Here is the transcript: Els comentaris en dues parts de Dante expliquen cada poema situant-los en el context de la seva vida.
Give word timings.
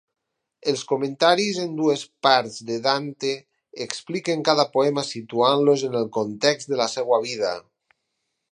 Els 0.71 0.83
comentaris 0.91 1.59
en 1.63 1.75
dues 1.81 2.05
parts 2.27 2.55
de 2.69 2.77
Dante 2.87 3.33
expliquen 3.85 4.41
cada 4.49 4.67
poema 4.79 5.05
situant-los 5.11 5.85
en 5.91 5.99
el 6.01 6.09
context 6.17 6.73
de 6.73 6.81
la 6.81 6.89
seva 6.95 7.21
vida. 7.29 7.53